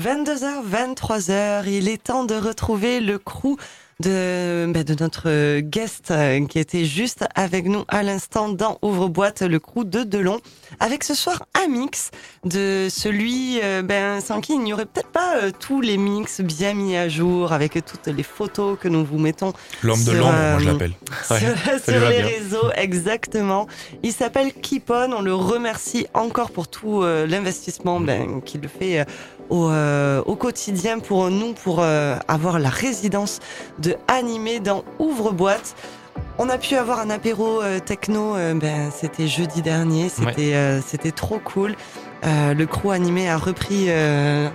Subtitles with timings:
[0.00, 3.58] 22h, 23h, il est temps de retrouver le crew
[4.00, 9.42] de, bah, de notre guest euh, qui était juste avec nous à l'instant dans Ouvre-boîte,
[9.42, 10.40] le crew de Delon,
[10.80, 12.10] avec ce soir un mix
[12.42, 16.40] de celui euh, ben, sans qui il n'y aurait peut-être pas euh, tous les mix
[16.40, 19.52] bien mis à jour, avec toutes les photos que nous vous mettons.
[19.82, 20.92] L'homme de l'ombre, moi je l'appelle.
[21.26, 23.66] Sur, sur les réseaux, exactement.
[24.02, 29.04] Il s'appelle Keepon, on le remercie encore pour tout l'investissement ben, qu'il fait
[29.50, 33.40] au, euh, au, quotidien pour nous, pour euh, avoir la résidence
[33.78, 35.74] de animé dans Ouvre-boîte.
[36.38, 41.38] On a pu avoir un apéro euh, techno, ben, c'était jeudi dernier, c'était c'était trop
[41.38, 41.74] cool.
[42.24, 43.88] le crew animé a repris,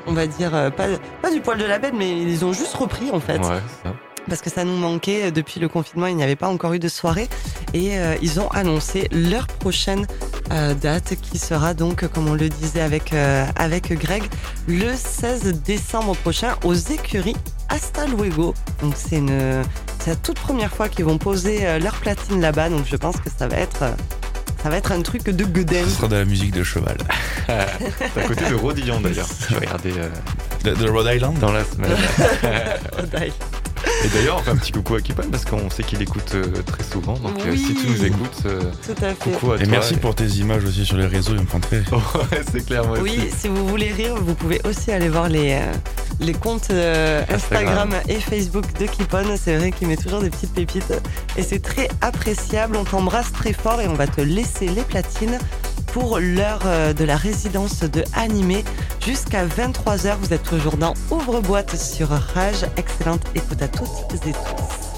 [0.07, 0.87] on va dire, pas,
[1.21, 3.39] pas du poil de la bête, mais ils ont juste repris en fait.
[3.39, 3.93] Ouais, ça
[4.27, 5.31] parce que ça nous manquait.
[5.31, 7.27] Depuis le confinement, il n'y avait pas encore eu de soirée.
[7.73, 10.07] Et euh, ils ont annoncé leur prochaine
[10.51, 14.23] euh, date qui sera donc, comme on le disait avec, euh, avec Greg,
[14.67, 17.35] le 16 décembre prochain aux écuries
[17.69, 18.53] Hasta Luego.
[18.81, 19.63] Donc c'est une,
[20.05, 22.69] la toute première fois qu'ils vont poser leur platine là-bas.
[22.69, 23.83] Donc je pense que ça va être
[24.63, 25.83] ça va être un truc de Godin.
[25.83, 26.97] Ce sera de la musique de cheval.
[27.47, 29.27] c'est à côté de Rodillon d'ailleurs.
[29.49, 29.93] Je vais regarder.
[30.63, 31.37] de, Rhode Island?
[31.39, 31.91] Dans la semaine.
[32.97, 33.66] Rhode Island.
[34.03, 36.45] Et d'ailleurs, on fait un petit coucou à Kipon parce qu'on sait qu'il écoute euh,
[36.65, 37.13] très souvent.
[37.13, 39.31] Donc euh, si tu nous écoutes, euh, Tout à fait.
[39.31, 41.77] coucou à et merci pour tes images aussi sur les réseaux, ils me font très.
[41.79, 42.85] ouais, c'est clair.
[42.87, 45.59] Moi oui, si vous voulez rire, vous pouvez aussi aller voir les,
[46.19, 46.71] les comptes
[47.29, 47.91] Instagram.
[48.07, 49.35] et Facebook de Kipon.
[49.41, 50.93] C'est vrai qu'il met toujours des petites pépites
[51.37, 52.77] et c'est très appréciable.
[52.77, 55.37] On t'embrasse très fort et on va te laisser les platines
[55.87, 58.63] pour l'heure euh, de la résidence de Animé
[59.05, 60.15] jusqu'à 23h.
[60.21, 62.65] Vous êtes toujours dans Ouvre-boîte sur Rage.
[62.77, 64.96] Excellente écoute à toutes et tous.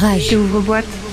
[0.00, 0.36] Rage.
[0.36, 1.07] Ouvre-boîte.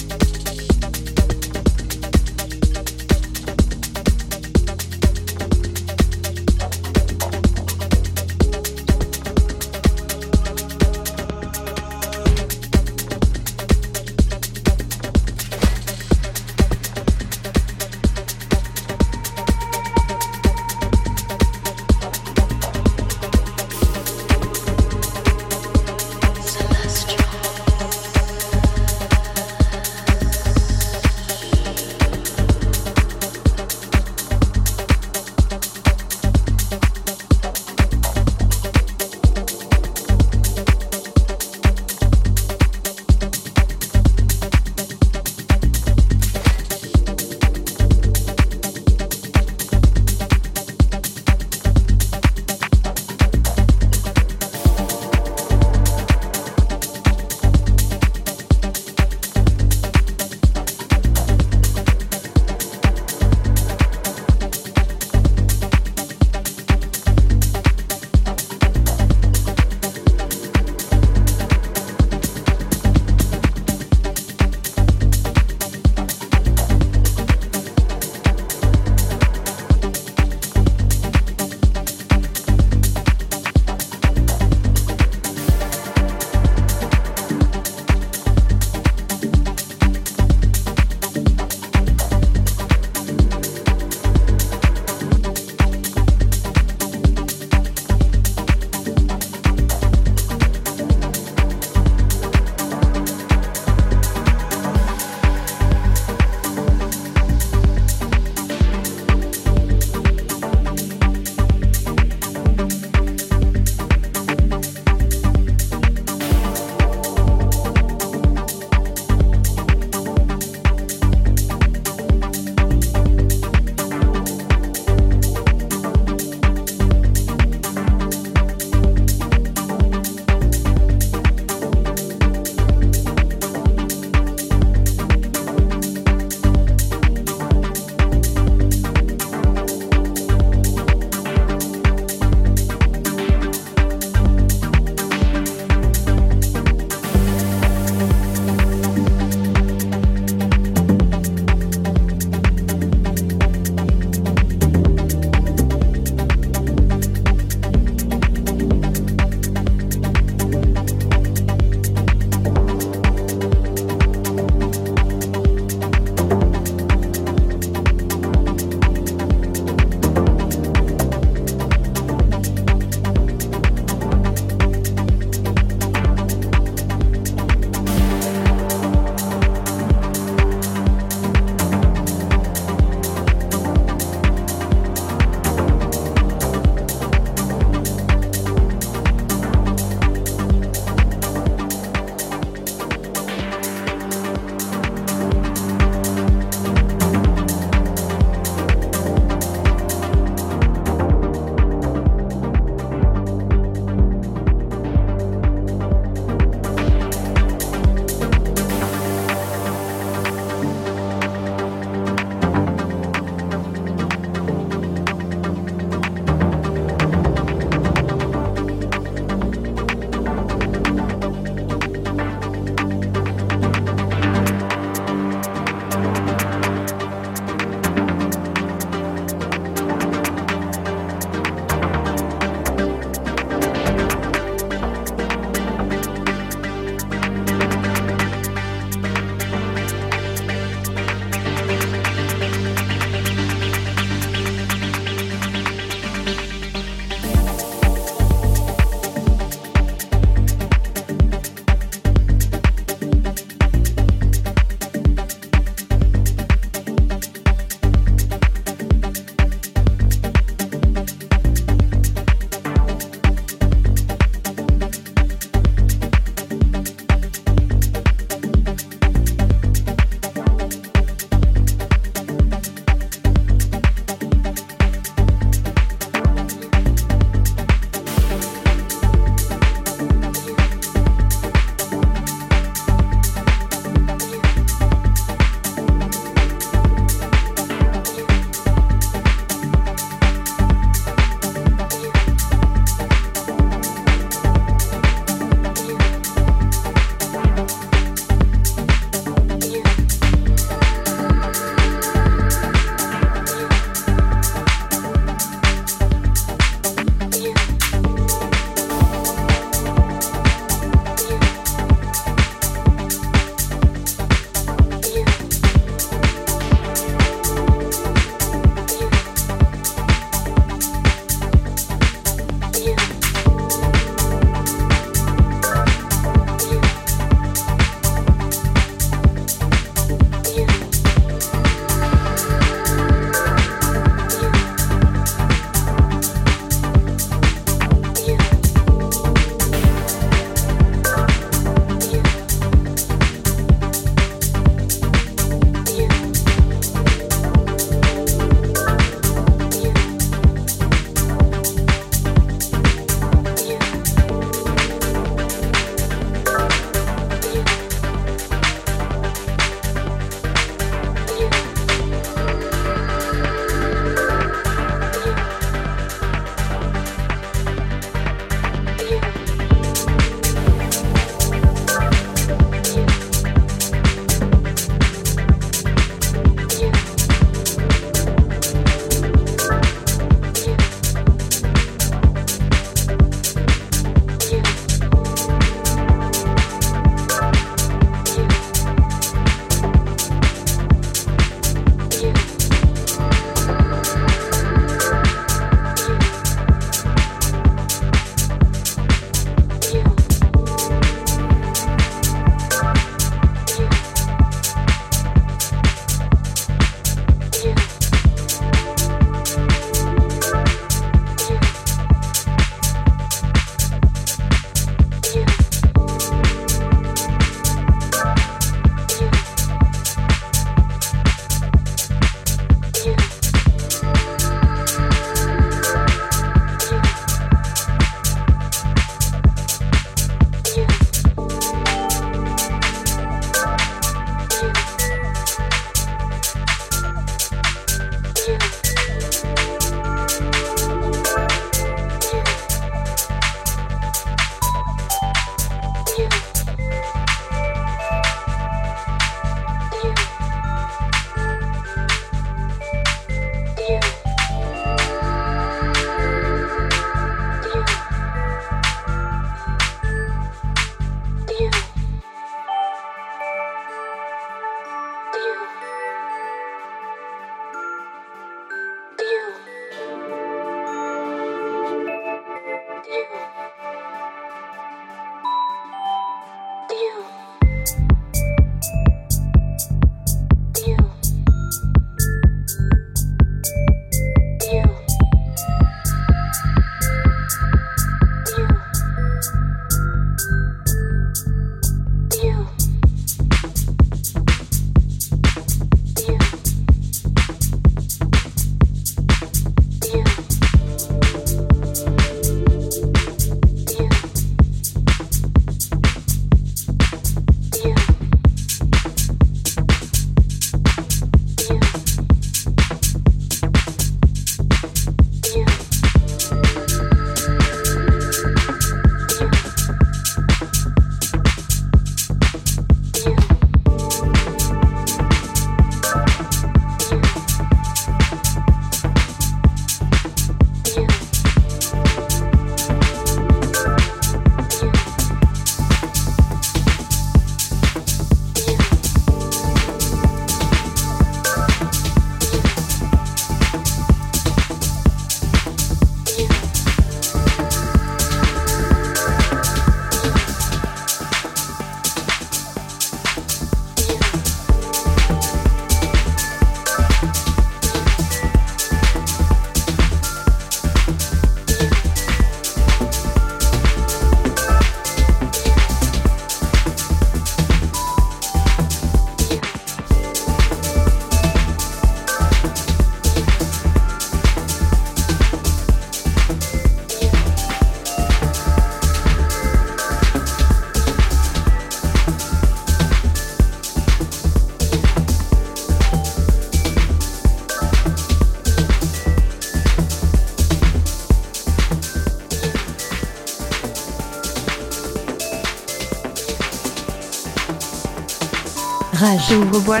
[599.48, 599.56] Rage.
[599.74, 600.00] Ouvre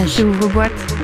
[0.00, 0.20] Rage.
[0.24, 0.99] ouvre boîte.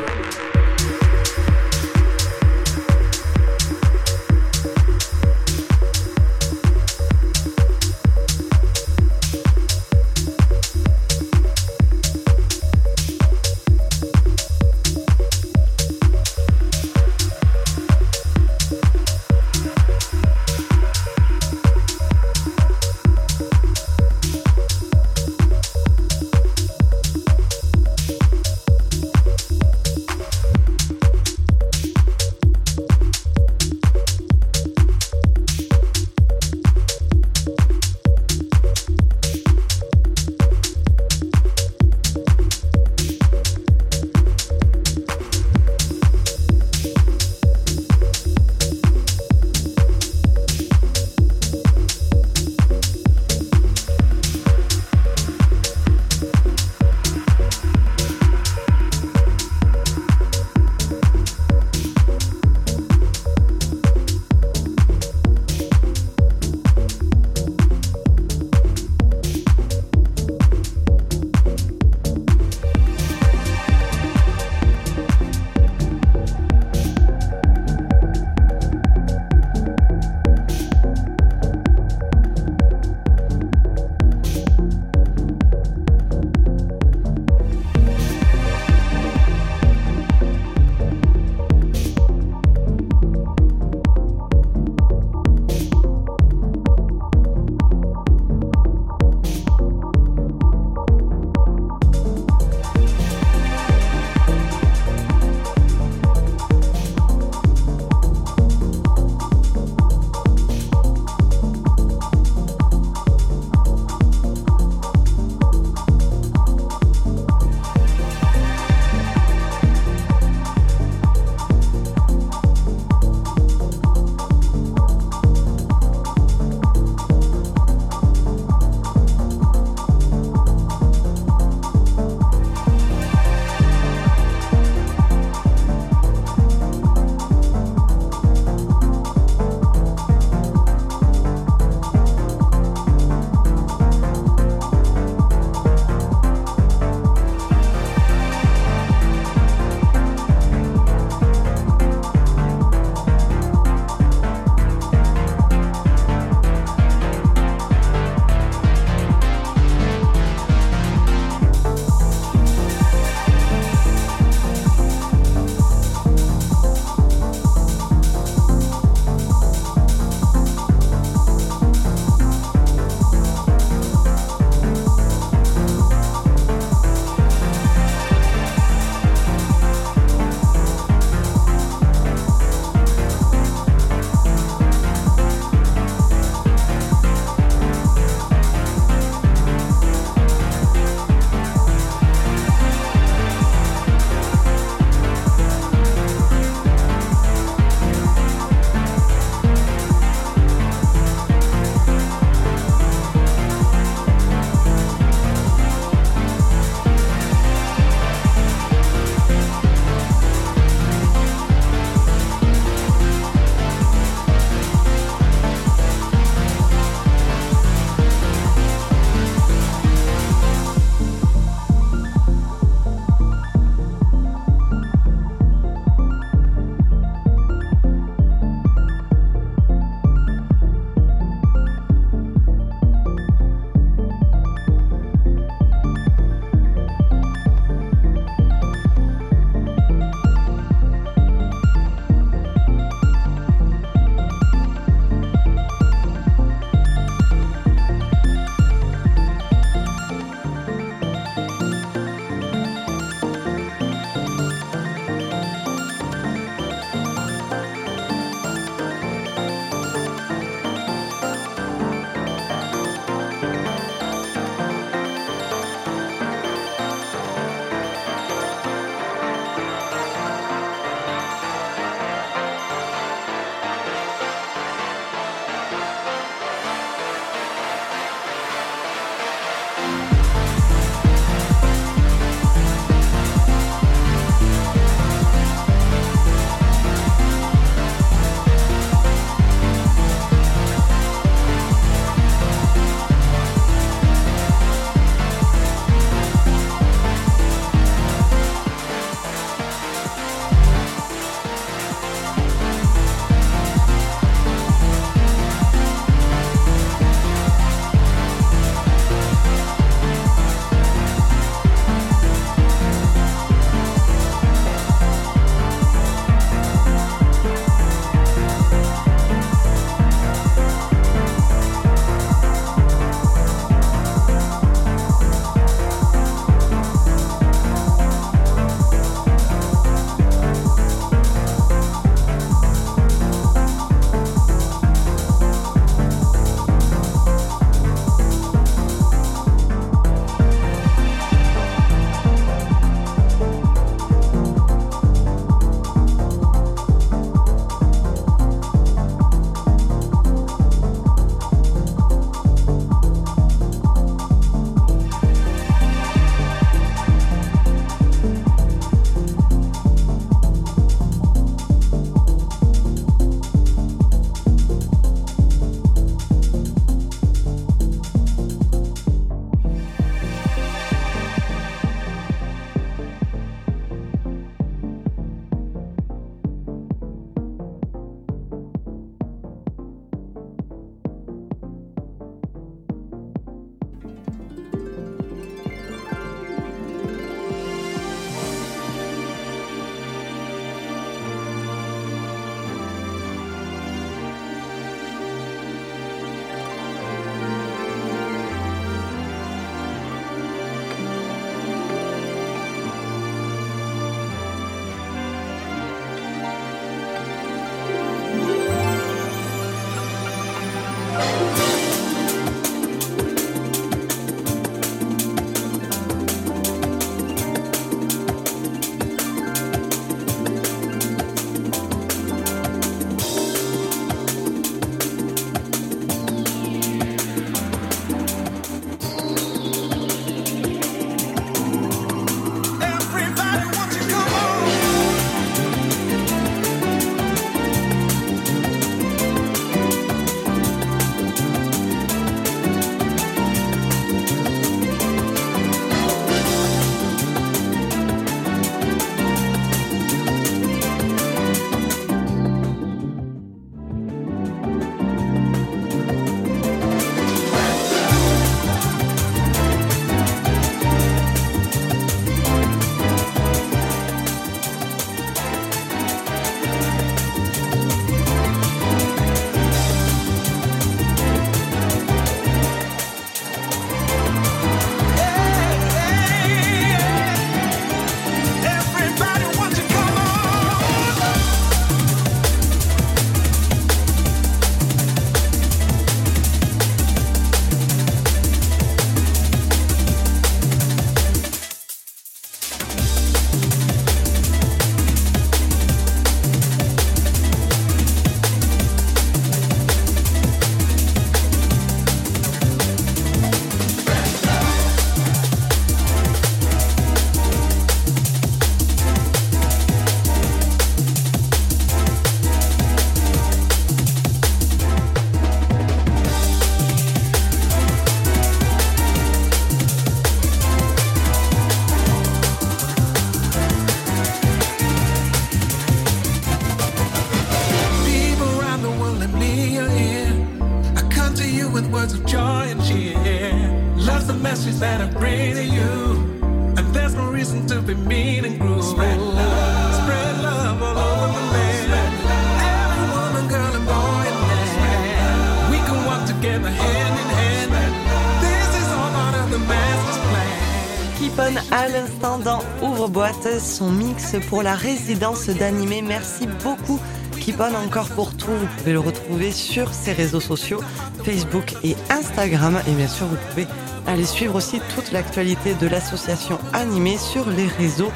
[553.67, 556.03] Son mix pour la résidence d'animé.
[556.03, 557.01] Merci beaucoup.
[557.41, 558.47] Keep on encore pour tout.
[558.51, 560.81] Vous pouvez le retrouver sur ses réseaux sociaux,
[561.25, 562.81] Facebook et Instagram.
[562.89, 563.67] Et bien sûr, vous pouvez
[564.07, 568.13] aller suivre aussi toute l'actualité de l'association animée sur les réseaux.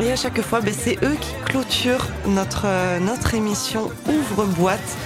[0.00, 4.96] Et à chaque fois, ben, c'est eux qui clôturent notre, euh, notre émission Ouvre-boîte.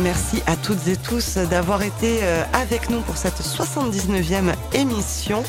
[0.00, 5.42] Merci à toutes et tous d'avoir été euh, avec nous pour cette 79e émission.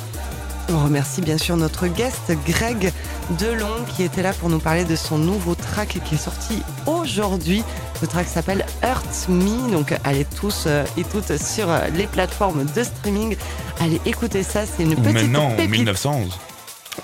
[0.69, 2.91] On remercie bien sûr notre guest Greg
[3.32, 7.63] Delon qui était là pour nous parler de son nouveau track qui est sorti aujourd'hui.
[8.01, 12.65] Le track s'appelle Hurt Me, donc allez tous euh, et toutes sur euh, les plateformes
[12.76, 13.36] de streaming.
[13.80, 15.71] Allez écouter ça, c'est une Ou petite maintenant, en pépite.
[15.71, 16.39] 1911.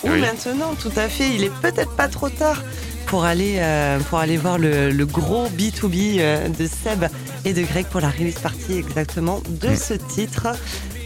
[0.04, 0.22] Ou Oui.
[0.22, 1.30] maintenant, tout à fait.
[1.30, 2.62] Il est peut-être pas trop tard
[3.08, 7.06] pour aller, euh, pour aller voir le, le gros B2B euh, de Seb
[7.46, 9.76] et de Greg pour la release party exactement de Mm.
[9.76, 10.48] ce titre.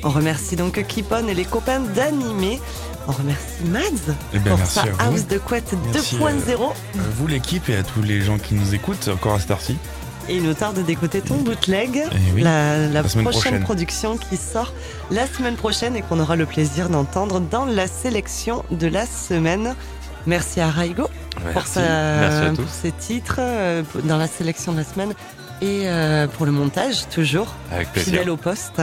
[0.05, 2.61] On remercie donc Kipon et les copains d'Animé.
[3.07, 6.21] On remercie Mads Eh bien, pour sa house de couette Merci, 2.0.
[6.23, 6.73] À
[7.17, 9.77] vous, l'équipe, et à tous les gens qui nous écoutent, encore à cette heure-ci.
[10.29, 12.41] Et il nous tarde d'écouter ton bootleg, Eh oui.
[12.41, 13.63] la, la La semaine prochaine prochaine.
[13.63, 14.73] production qui sort
[15.11, 19.75] la semaine prochaine et qu'on aura le plaisir d'entendre dans la sélection de la semaine.
[20.27, 21.03] Merci à Raigo
[21.35, 21.73] pour, Merci.
[21.73, 25.13] sa- Merci à pour ses titres euh, dans la sélection de la semaine
[25.61, 28.13] et euh, pour le montage, toujours Avec plaisir.
[28.13, 28.81] fidèle au poste.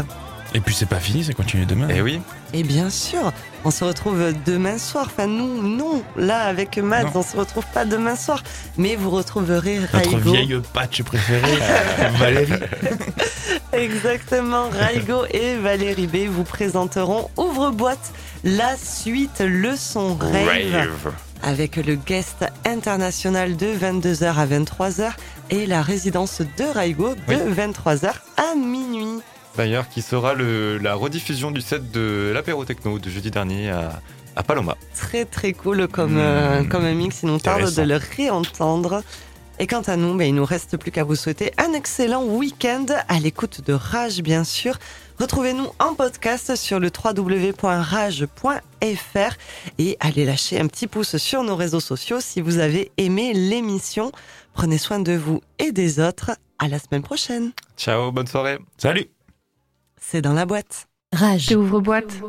[0.55, 1.89] Et puis, c'est pas fini, ça continue demain.
[1.89, 2.21] Et oui,
[2.53, 3.33] Et bien sûr,
[3.65, 5.07] on se retrouve demain soir.
[5.07, 7.21] Enfin, nous, non, là, avec Matt, Non.
[7.21, 8.43] on se retrouve pas demain soir.
[8.77, 10.33] Mais vous retrouverez Notre Raigo.
[10.33, 11.57] vieille patch préférée,
[12.19, 12.53] Valérie.
[13.73, 18.13] Exactement, Raigo et Valérie B vous présenteront Ouvre-boîte,
[18.45, 21.13] la suite Leçon Rave, rave.
[21.43, 25.13] avec le guest international de 22h à 23h
[25.51, 27.55] et la résidence de Raigo de Oui.
[27.57, 29.21] 23h à minuit.
[29.57, 34.01] D'ailleurs, qui sera le, la rediffusion du set de l'apéro techno de jeudi dernier à,
[34.37, 34.77] à Paloma.
[34.97, 36.19] Très très cool comme, Mmh.
[36.21, 39.03] euh, comme un mix, il nous tarde de le réentendre.
[39.59, 42.87] Et quant à nous, ben, il nous reste plus qu'à vous souhaiter un excellent week-end
[43.09, 44.79] à l'écoute de Rage, bien sûr.
[45.21, 46.89] Retrouvez-nous en podcast sur le
[48.03, 49.37] www.rage.fr
[49.79, 54.11] et allez lâcher un petit pouce sur nos réseaux sociaux si vous avez aimé l'émission.
[54.55, 56.33] Prenez soin de vous et des autres.
[56.59, 57.53] À la semaine prochaine.
[57.77, 58.59] Ciao, bonne soirée.
[58.79, 59.22] Salut
[60.05, 60.89] C'est dans la boîte.
[61.13, 61.53] Rage.
[61.53, 62.21] Ouvre boîte.